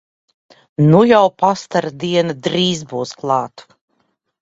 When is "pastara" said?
1.43-1.93